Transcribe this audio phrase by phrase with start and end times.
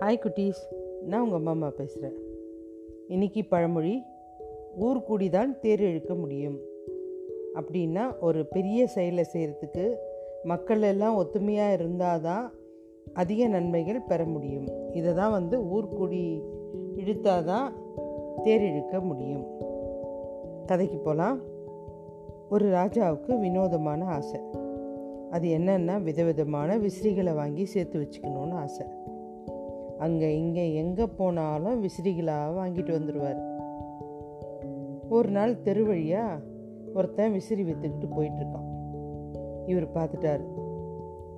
[0.00, 0.60] Hi குட்டீஸ்.
[1.04, 2.14] நான் உங்கள் அம்மா அம்மா பேசுகிறேன்
[3.08, 4.02] இன்னைக்கு பழமொழி
[4.76, 6.58] ஊர் கூடி தான் தேர் இழுக்க முடியும்.
[7.54, 9.94] அப்படின்னா ஒரு பெரிய செயலை செய்கிறதுக்கு
[10.42, 12.52] மக்கள் எல்லாம் ஒத்துமையாக இருந்தால் தான்
[13.12, 14.68] அதிக நன்மைகள் பெற முடியும்.
[14.92, 16.42] இதை தான் வந்து ஊர்கூடி
[16.94, 17.72] இழுத்தால் தான்
[18.42, 19.46] தேர் இழுக்க முடியும்.
[20.66, 21.40] கதைக்கு போகலாம்
[22.50, 24.40] ஒரு ராஜாவுக்கு வினோதமான ஆசை.
[25.30, 28.86] அது என்னென்னா விதவிதமான விசிறிகளை வாங்கி சேர்த்து வச்சுக்கணுன்னு ஆசை.
[30.04, 33.40] அங்கே இங்கே எங்கே போனாலும் விசிறிகளாக வாங்கிட்டு வந்துடுவார்
[35.16, 36.42] ஒரு நாள் தெரு வழியாக
[36.94, 38.68] ஒருத்தன் விசிறி விற்றுக்கிட்டு போயிட்டுருக்கான்.
[39.66, 40.44] இவர் பார்த்துட்டாரு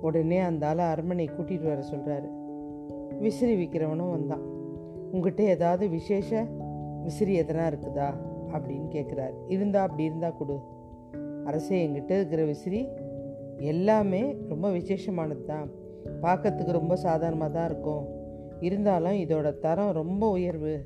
[0.01, 2.29] உடனே அந்த ஆளை அரண்மனை கூட்டிகிட்டு வர சொல்கிறாரு
[3.23, 4.45] விசிறி விற்கிறவனும் வந்தான்.
[5.11, 6.29] உங்ககிட்ட ஏதாவது விசேஷ
[7.05, 8.09] விசிறி எதனா இருக்குதா?
[8.55, 10.57] அப்படின்னு கேட்குறாரு இருந்தா அப்படி இருந்தால் கொடு.
[11.49, 12.81] அரசே எங்கிட்ட இருக்கிற விசிறி
[13.71, 15.67] எல்லாமே ரொம்ப விசேஷமானது தான்
[16.25, 18.03] பார்க்கறதுக்கு ரொம்ப சாதாரணமாக தான் இருக்கும்.
[18.63, 20.85] இருந்தாலும் இதோட தரம் ரொம்ப உயர்வு.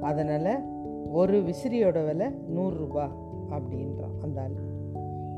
[0.00, 0.64] அதனால்
[1.12, 3.10] ஒரு விசிறியோட விலை நூறுரூபா
[3.50, 4.56] அப்படின்றான் அந்த ஆள்.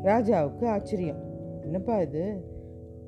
[0.03, 1.23] ராஜாவுக்கு ஆச்சரியம்.
[1.63, 2.45] என்னப்பா இது?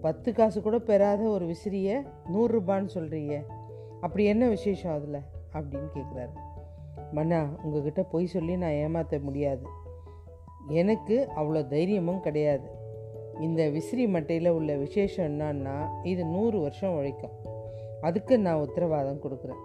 [0.01, 2.03] பத்து காசு கூட பெறாத ஒரு விசிறியை
[2.35, 3.43] நூறுரூபான்னு சொல்கிறீங்க
[4.01, 5.21] அப்படி என்ன விசேஷம் அதில்?
[5.53, 6.33] அப்படின்னு கேட்குறாரு
[7.13, 9.63] மன்னா உங்ககிட்ட பொய் சொல்லி நான் ஏமாற்ற முடியாது.
[10.69, 12.69] எனக்கு அவ்வளோ தைரியமும் கிடையாது.
[13.41, 17.31] இந்த விசிறி மட்டையில் உள்ள விசேஷம் என்னன்னா இது நூறு வருஷம் உழைக்கும்.
[18.01, 19.61] அதுக்கு நான் உத்தரவாதம் கொடுக்குறேன்.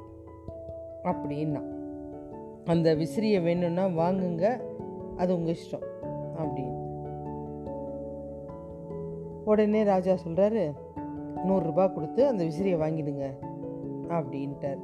[1.03, 1.61] அப்படின்னா
[2.65, 4.61] அந்த விசிறியை வேணும்னா வாங்குங்க
[5.17, 5.85] அது உங்கள் இஷ்டம்
[6.37, 6.81] அப்படின்னு.
[9.45, 10.71] உடனே ராஜா சொல்கிறாரு
[11.47, 13.25] நூறுரூபா கொடுத்து அந்த விசிறியை வாங்கிடுங்க
[14.07, 14.81] அப்படின்ட்டார்.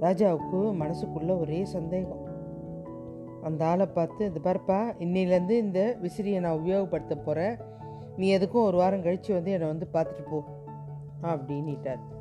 [0.00, 2.24] ராஜாவுக்கு மனசுக்குள்ளே ஒரே சந்தேகம்.
[3.42, 7.56] அந்த ஆளை பார்த்து இந்த பாருப்பா இன்னிலேருந்து இந்த விசிறியை நான் உபயோகப்படுத்த போகிறேன்
[8.16, 10.44] நீ எதுக்கும் ஒரு வாரம் கழித்து வந்து என்னை வந்து பார்த்துட்டு போ
[11.22, 12.15] அப்படின்ட்டார்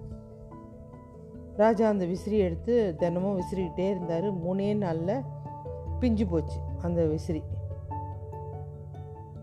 [1.57, 4.27] ராஜா அந்த விசிறி எடுத்து தினமும் விசிறிக்கிட்டே இருந்தார்.
[4.45, 5.23] மூணே நாளில்
[5.99, 7.41] பிஞ்சு போச்சு அந்த விசிறி.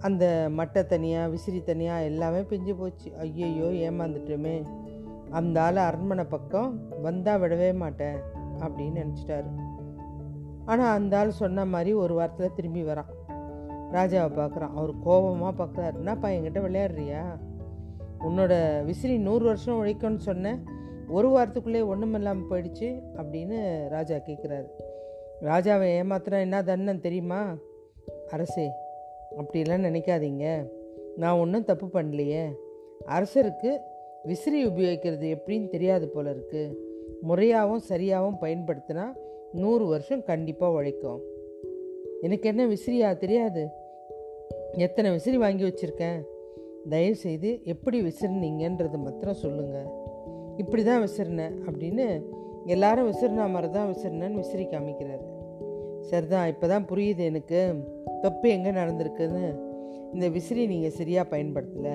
[0.01, 3.17] அந்த மட்டை தனியாக விசிறி தனியாக எல்லாமே பிஞ்சு போச்சு.
[3.19, 4.63] ஐயையோ ஏமாந்துட்டோமே.
[5.31, 8.19] அந்த ஆள் அரண்மனை பக்கம் வந்தால் விடவே மாட்டேன்
[8.61, 9.51] அப்படின்னு நினச்சிட்டாரு.
[10.65, 13.11] ஆனால் அந்த ஆள் சொன்ன மாதிரி ஒரு வாரத்தில் திரும்பி வரான்.
[13.93, 17.23] ராஜாவை பார்க்குறான் அவர் கோபமாக பார்க்குறாரு என்னப்பா என்கிட்ட விளையாடுறியா?
[18.21, 20.61] உன்னோட விசிறி நூறு வருஷம் உழைக்கும்னு சொன்னேன்.
[21.09, 24.67] ஒரு வாரத்துக்குள்ளே ஒன்றும் இல்லாமல் போயிடுச்சு அப்படின்னு ராஜா கேட்குறாரு
[25.43, 27.57] ராஜாவை ஏமாத்துனா என்ன தண்ணன் தெரியுமா?
[28.31, 28.71] அரசே
[29.37, 30.69] அப்படிலாம் நினைக்காதீங்க.
[31.17, 32.53] நான் ஒன்றும் தப்பு பண்ணலையே.
[33.07, 33.79] அரசருக்கு
[34.23, 36.75] விசிறி உபயோகிக்கிறது எப்படின்னு தெரியாது போல இருக்குது
[37.29, 39.13] முறையாகவும் சரியாகவும் பயன்படுத்தினா
[39.53, 41.23] நூறு வருஷம் கண்டிப்பாக உழைக்கும்.
[42.21, 43.69] எனக்கு என்ன விசிறியா தெரியாது.
[44.73, 46.23] எத்தனை விசிறி வாங்கி வச்சுருக்கேன்?
[46.89, 50.02] தயவுசெய்து எப்படி விசிறினீங்கன்றது மாத்திரம் சொல்லுங்கள்
[50.57, 52.23] இப்படி தான் விசிறினேன் அப்படின்னு
[52.67, 55.25] எல்லாரும் விசிறினா மாதிரி தான் விசிறினேன்னு விசிறி காமிக்கிறாரு.
[56.01, 57.75] சரிதான் இப்போ தான் புரியுது எனக்கு.
[58.23, 59.55] தப்பு எங்கே நடந்திருக்குன்னு.
[60.13, 61.95] இந்த விசிறி நீங்கள் சரியாக பயன்படுத்தலை.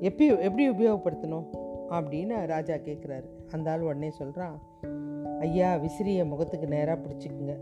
[0.00, 1.46] எப்படி எப்படி உபயோகப்படுத்தணும்?
[1.90, 4.62] அப்படின்னு ராஜா கேட்குறாரு அந்த ஆள் உடனே சொல்கிறான்
[5.40, 7.56] ஐயா விசிறியை முகத்துக்கு நேராக பிடிச்சிக்குங்க.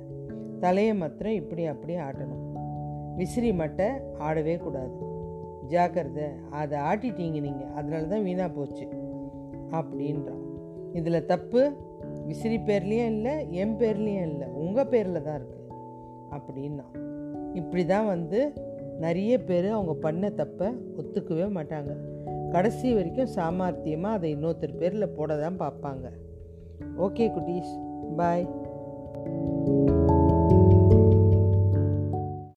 [0.60, 2.44] தலையை மாத்திரம் இப்படி அப்படி ஆட்டணும்.
[3.16, 3.88] விசிறி மட்டை
[4.18, 4.98] ஆடவே கூடாது.
[5.66, 6.24] ஜாக்கிரதை.
[6.50, 8.99] அதை ஆட்டிட்டீங்க நீங்கள் அதனால தான் வீணாக போச்சு.
[9.72, 10.44] அப்படின்றான்
[10.92, 11.62] இதில் தப்பு
[12.26, 15.58] விசிறி பேர்லேயும் இல்லை என் பேர்லேயும் இல்லை உங்கள் பேரில் தான் இருக்குது
[16.30, 16.86] அப்படின்னா.
[17.54, 18.40] இப்படி தான் வந்து
[18.98, 21.92] நிறைய பேர் அவங்க பண்ண தப்பை ஒத்துக்கவே மாட்டாங்க.
[22.50, 26.06] கடைசி வரைக்கும் சாமர்த்தியமாக அதை இன்னொருத்தர் பேரில் போட தான் பார்ப்பாங்க.
[26.98, 27.72] ஓகே குட்டீஸ்
[28.16, 28.46] பாய்.